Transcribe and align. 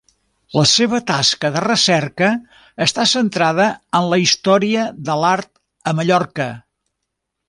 La 0.59 0.61
seva 0.69 0.99
tasca 1.09 1.49
de 1.57 1.61
recerca 1.65 2.29
està 2.85 3.05
centrada 3.11 3.67
en 3.99 4.07
la 4.13 4.19
història 4.23 4.87
de 5.11 5.19
l'art 5.25 5.53
a 5.93 5.95
Mallorca. 6.01 6.49